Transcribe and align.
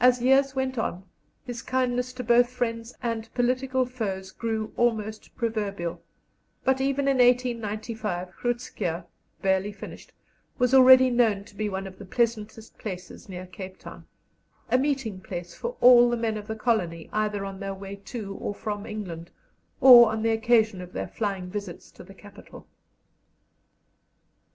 As 0.00 0.22
years 0.22 0.54
went 0.56 0.78
on, 0.78 1.04
his 1.44 1.60
kindness 1.60 2.14
to 2.14 2.24
both 2.24 2.48
friends 2.48 2.94
and 3.02 3.28
political 3.34 3.84
foes 3.84 4.30
grew 4.30 4.72
almost 4.78 5.36
proverbial, 5.36 6.02
but 6.64 6.80
even 6.80 7.06
in 7.06 7.18
1895 7.18 8.32
Groot 8.34 8.60
Schuurr, 8.62 9.04
barely 9.42 9.70
finished, 9.70 10.14
was 10.56 10.72
already 10.72 11.10
known 11.10 11.44
to 11.44 11.54
be 11.54 11.68
one 11.68 11.86
of 11.86 11.98
the 11.98 12.06
pleasantest 12.06 12.78
places 12.78 13.28
near 13.28 13.44
Cape 13.46 13.78
Town 13.78 14.06
a 14.70 14.78
meeting 14.78 15.20
place 15.20 15.54
for 15.54 15.76
all 15.82 16.08
the 16.08 16.16
men 16.16 16.38
of 16.38 16.46
the 16.46 16.56
colony 16.56 17.10
either 17.12 17.44
on 17.44 17.60
their 17.60 17.74
way 17.74 17.96
to 17.96 18.40
and 18.42 18.56
from 18.56 18.86
England, 18.86 19.30
or 19.82 20.10
on 20.10 20.22
the 20.22 20.30
occasion 20.30 20.80
of 20.80 20.94
their 20.94 21.08
flying 21.08 21.50
visits 21.50 21.90
to 21.90 22.02
the 22.02 22.14
capital. 22.14 22.66